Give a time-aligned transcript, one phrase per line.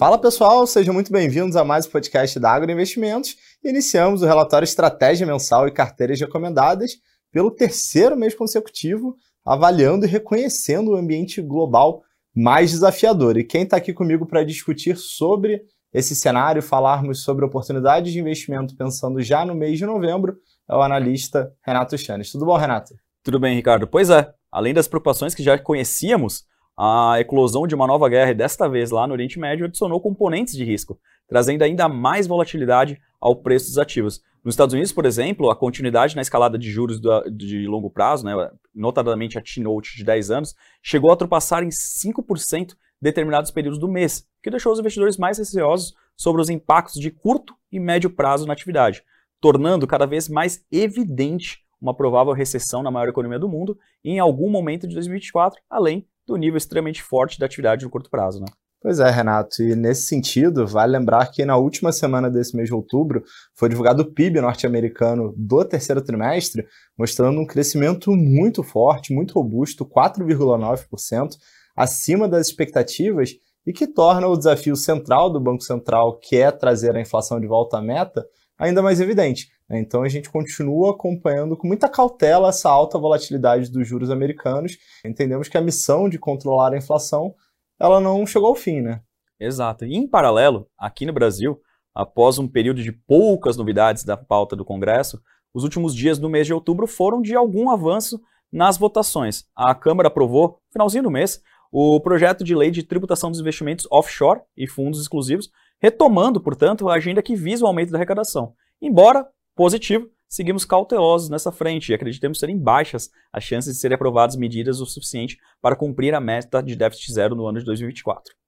[0.00, 3.36] Fala pessoal, sejam muito bem-vindos a mais um podcast da Agro Investimentos.
[3.62, 6.92] Iniciamos o relatório Estratégia Mensal e Carteiras Recomendadas
[7.30, 12.02] pelo terceiro mês consecutivo, avaliando e reconhecendo o ambiente global
[12.34, 13.36] mais desafiador.
[13.36, 15.60] E quem está aqui comigo para discutir sobre
[15.92, 20.34] esse cenário, falarmos sobre oportunidades de investimento pensando já no mês de novembro,
[20.66, 22.32] é o analista Renato Chanes.
[22.32, 22.94] Tudo bom, Renato?
[23.22, 23.86] Tudo bem, Ricardo.
[23.86, 26.48] Pois é, além das preocupações que já conhecíamos,
[26.82, 30.56] a eclosão de uma nova guerra, e desta vez lá no Oriente Médio, adicionou componentes
[30.56, 30.98] de risco,
[31.28, 34.22] trazendo ainda mais volatilidade ao preço dos ativos.
[34.42, 36.98] Nos Estados Unidos, por exemplo, a continuidade na escalada de juros
[37.30, 38.32] de longo prazo, né,
[38.74, 44.26] notadamente a T-Note de 10 anos, chegou a ultrapassar em 5% determinados períodos do mês,
[44.42, 48.54] que deixou os investidores mais receosos sobre os impactos de curto e médio prazo na
[48.54, 49.02] atividade,
[49.38, 54.48] tornando cada vez mais evidente uma provável recessão na maior economia do mundo em algum
[54.48, 58.40] momento de 2024, além do nível extremamente forte da atividade no curto prazo.
[58.40, 58.46] Né?
[58.80, 62.74] Pois é, Renato, e nesse sentido, vale lembrar que na última semana desse mês de
[62.74, 63.22] outubro
[63.54, 69.84] foi divulgado o PIB norte-americano do terceiro trimestre, mostrando um crescimento muito forte, muito robusto,
[69.84, 71.28] 4,9%,
[71.76, 73.32] acima das expectativas
[73.66, 77.46] e que torna o desafio central do Banco Central, que é trazer a inflação de
[77.46, 78.24] volta à meta,
[78.60, 79.50] ainda mais evidente.
[79.68, 79.80] Né?
[79.80, 84.76] Então a gente continua acompanhando com muita cautela essa alta volatilidade dos juros americanos.
[85.04, 87.34] Entendemos que a missão de controlar a inflação
[87.80, 89.00] ela não chegou ao fim, né?
[89.40, 89.86] Exato.
[89.86, 91.58] E em paralelo, aqui no Brasil,
[91.94, 95.18] após um período de poucas novidades da pauta do Congresso,
[95.54, 98.20] os últimos dias do mês de outubro foram de algum avanço
[98.52, 99.44] nas votações.
[99.56, 101.40] A Câmara aprovou, finalzinho do mês,
[101.72, 105.50] o projeto de lei de tributação dos investimentos offshore e fundos exclusivos,
[105.80, 108.54] retomando, portanto, a agenda que visa o aumento da arrecadação.
[108.80, 114.36] Embora positivo, seguimos cautelosos nessa frente e acreditamos serem baixas as chances de serem aprovadas
[114.36, 118.39] medidas o suficiente para cumprir a meta de déficit zero no ano de 2024.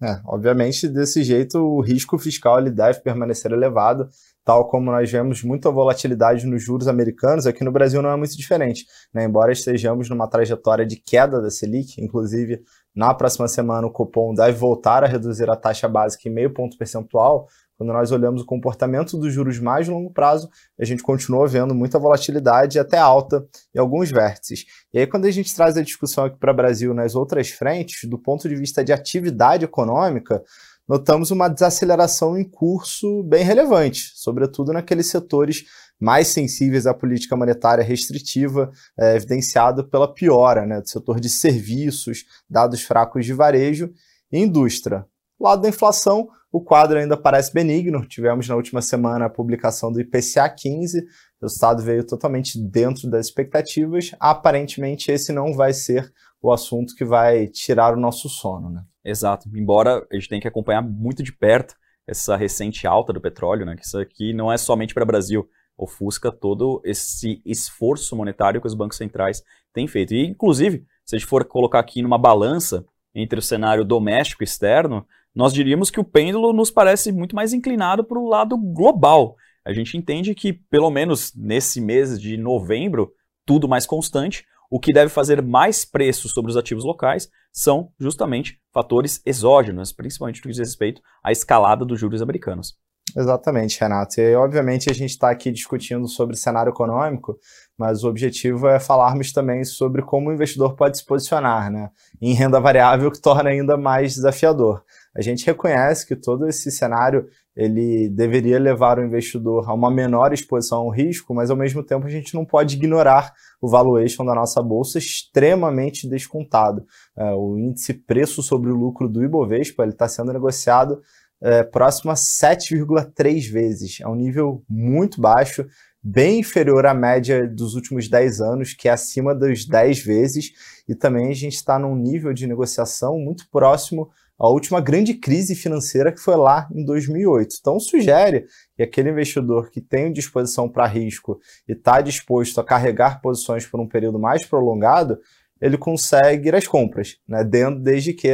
[0.00, 4.08] É, obviamente, desse jeito, o risco fiscal ele deve permanecer elevado,
[4.44, 8.36] tal como nós vemos muita volatilidade nos juros americanos, aqui no Brasil não é muito
[8.36, 8.86] diferente.
[9.12, 9.24] Né?
[9.24, 12.62] Embora estejamos numa trajetória de queda da Selic, inclusive
[12.94, 16.78] na próxima semana o Copom deve voltar a reduzir a taxa básica em meio ponto
[16.78, 17.48] percentual,
[17.78, 21.96] quando nós olhamos o comportamento dos juros mais longo prazo, a gente continua vendo muita
[21.96, 24.66] volatilidade até alta em alguns vértices.
[24.92, 28.10] E aí, quando a gente traz a discussão aqui para o Brasil nas outras frentes,
[28.10, 30.42] do ponto de vista de atividade econômica,
[30.88, 35.64] notamos uma desaceleração em curso bem relevante, sobretudo naqueles setores
[36.00, 42.24] mais sensíveis à política monetária restritiva, é, evidenciado pela piora né, do setor de serviços,
[42.50, 43.92] dados fracos de varejo
[44.32, 45.06] e indústria.
[45.40, 48.06] Lado da inflação, o quadro ainda parece benigno.
[48.06, 51.04] Tivemos na última semana a publicação do IPCA 15, o
[51.42, 54.10] resultado veio totalmente dentro das expectativas.
[54.18, 56.12] Aparentemente, esse não vai ser
[56.42, 58.70] o assunto que vai tirar o nosso sono.
[58.70, 58.82] Né?
[59.04, 59.48] Exato.
[59.54, 61.74] Embora a gente tenha que acompanhar muito de perto
[62.06, 63.76] essa recente alta do petróleo, né?
[63.76, 68.66] que isso aqui não é somente para o Brasil, ofusca todo esse esforço monetário que
[68.66, 70.12] os bancos centrais têm feito.
[70.14, 72.84] E, inclusive, se a gente for colocar aqui numa balança
[73.14, 77.52] entre o cenário doméstico e externo, nós diríamos que o pêndulo nos parece muito mais
[77.52, 79.36] inclinado para o lado global.
[79.64, 83.12] A gente entende que, pelo menos nesse mês de novembro,
[83.44, 88.60] tudo mais constante, o que deve fazer mais preço sobre os ativos locais são justamente
[88.72, 92.76] fatores exógenos, principalmente no que diz respeito à escalada dos juros americanos.
[93.16, 94.20] Exatamente, Renato.
[94.20, 97.38] E obviamente a gente está aqui discutindo sobre cenário econômico,
[97.76, 101.90] mas o objetivo é falarmos também sobre como o investidor pode se posicionar né,
[102.20, 104.84] em renda variável, que torna ainda mais desafiador.
[105.16, 110.32] A gente reconhece que todo esse cenário ele deveria levar o investidor a uma menor
[110.32, 114.34] exposição ao risco, mas ao mesmo tempo a gente não pode ignorar o valuation da
[114.34, 116.86] nossa bolsa extremamente descontado.
[117.16, 121.02] É, o índice preço sobre o lucro do Ibovespa está sendo negociado
[121.40, 124.00] é, próximo a 7,3 vezes.
[124.00, 125.66] É um nível muito baixo,
[126.02, 130.52] bem inferior à média dos últimos 10 anos, que é acima dos 10 vezes,
[130.88, 135.54] e também a gente está num nível de negociação muito próximo à última grande crise
[135.54, 137.56] financeira que foi lá em 2008.
[137.60, 138.46] Então sugere
[138.76, 143.80] que aquele investidor que tem disposição para risco e está disposto a carregar posições por
[143.80, 145.18] um período mais prolongado,
[145.60, 147.42] ele consegue ir às compras, né?
[147.42, 148.28] Desde que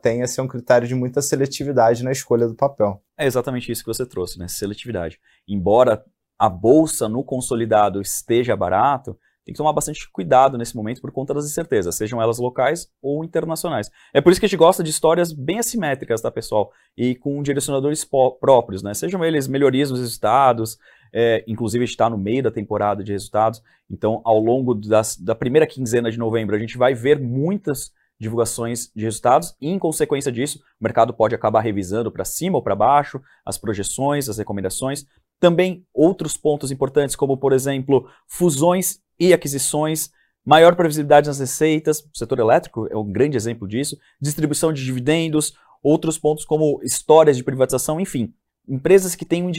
[0.00, 3.02] tenha ser um critério de muita seletividade na escolha do papel.
[3.18, 4.48] É exatamente isso que você trouxe, né?
[4.48, 5.18] Seletividade.
[5.46, 6.02] Embora
[6.38, 9.18] a bolsa no consolidado esteja barato,
[9.48, 13.24] tem que tomar bastante cuidado nesse momento por conta das incertezas, sejam elas locais ou
[13.24, 13.90] internacionais.
[14.12, 16.70] É por isso que a gente gosta de histórias bem assimétricas, tá, pessoal?
[16.94, 18.92] E com direcionadores próprios, né?
[18.92, 20.76] Sejam eles melhorias nos resultados,
[21.14, 25.66] é, inclusive está no meio da temporada de resultados, então ao longo das, da primeira
[25.66, 27.90] quinzena de novembro a gente vai ver muitas
[28.20, 32.62] divulgações de resultados e, em consequência disso, o mercado pode acabar revisando para cima ou
[32.62, 35.06] para baixo as projeções, as recomendações.
[35.40, 40.10] Também outros pontos importantes, como, por exemplo, fusões e aquisições,
[40.44, 45.52] maior previsibilidade nas receitas, o setor elétrico é um grande exemplo disso, distribuição de dividendos,
[45.82, 48.32] outros pontos como histórias de privatização, enfim.
[48.68, 49.50] Empresas que têm um,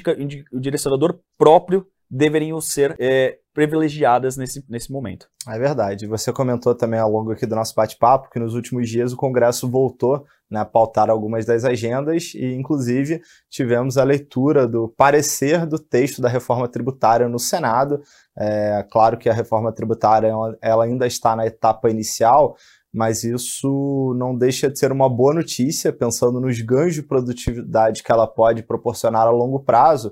[0.54, 5.28] um direcionador próprio deveriam ser é, privilegiadas nesse, nesse momento.
[5.48, 6.08] É verdade.
[6.08, 9.70] Você comentou também ao longo aqui do nosso bate-papo que nos últimos dias o Congresso
[9.70, 16.22] voltou né, pautar algumas das agendas e, inclusive, tivemos a leitura do parecer do texto
[16.22, 18.02] da reforma tributária no Senado.
[18.38, 20.32] É claro que a reforma tributária
[20.62, 22.56] ela ainda está na etapa inicial,
[22.92, 28.12] mas isso não deixa de ser uma boa notícia, pensando nos ganhos de produtividade que
[28.12, 30.12] ela pode proporcionar a longo prazo.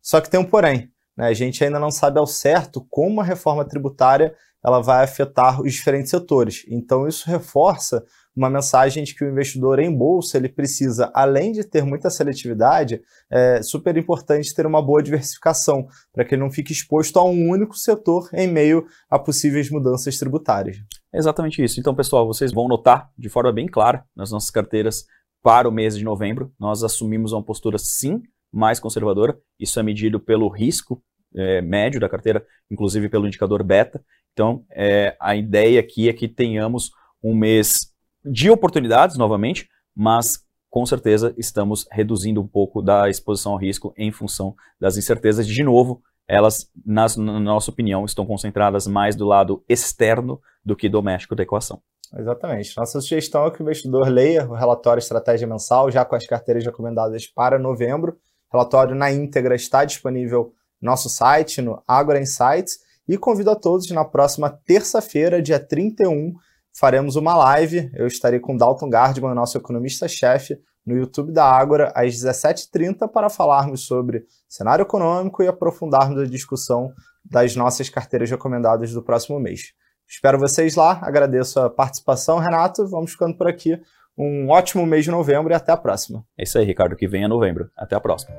[0.00, 0.90] Só que tem um porém.
[1.16, 1.28] Né?
[1.28, 4.34] A gente ainda não sabe ao certo como a reforma tributária
[4.64, 6.64] ela vai afetar os diferentes setores.
[6.68, 8.04] Então isso reforça
[8.36, 13.00] uma mensagem de que o investidor em bolsa ele precisa, além de ter muita seletividade,
[13.30, 17.48] é super importante ter uma boa diversificação para que ele não fique exposto a um
[17.48, 20.78] único setor em meio a possíveis mudanças tributárias.
[21.12, 21.78] É exatamente isso.
[21.78, 25.04] Então, pessoal, vocês vão notar de forma bem clara nas nossas carteiras
[25.44, 29.36] para o mês de novembro, nós assumimos uma postura sim mais conservadora.
[29.60, 31.02] Isso é medido pelo risco
[31.36, 34.02] é, médio da carteira, inclusive pelo indicador beta.
[34.34, 36.90] Então, é, a ideia aqui é que tenhamos
[37.22, 37.92] um mês
[38.22, 44.10] de oportunidades, novamente, mas com certeza estamos reduzindo um pouco da exposição ao risco em
[44.10, 45.46] função das incertezas.
[45.46, 50.88] De novo, elas, nas, na nossa opinião, estão concentradas mais do lado externo do que
[50.88, 51.80] doméstico da equação.
[52.16, 52.76] Exatamente.
[52.76, 56.64] Nossa sugestão é que o investidor leia o relatório Estratégia Mensal, já com as carteiras
[56.64, 58.18] recomendadas para novembro,
[58.52, 62.78] relatório na íntegra está disponível no nosso site, no Agora Insights,
[63.08, 66.34] e convido a todos na próxima terça-feira, dia 31,
[66.78, 67.90] faremos uma live.
[67.94, 73.86] Eu estarei com Dalton Gardman, nosso economista-chefe, no YouTube da Ágora, às 17h30, para falarmos
[73.86, 76.92] sobre cenário econômico e aprofundarmos a discussão
[77.24, 79.72] das nossas carteiras recomendadas do próximo mês.
[80.06, 82.86] Espero vocês lá, agradeço a participação, Renato.
[82.86, 83.80] Vamos ficando por aqui.
[84.16, 86.24] Um ótimo mês de novembro e até a próxima.
[86.38, 87.70] É isso aí, Ricardo, que venha novembro.
[87.76, 88.34] Até a próxima.